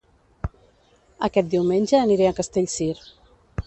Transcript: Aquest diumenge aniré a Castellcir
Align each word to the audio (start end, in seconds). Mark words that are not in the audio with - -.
Aquest 1.29 1.53
diumenge 1.55 2.01
aniré 2.03 2.31
a 2.33 2.37
Castellcir 2.43 2.95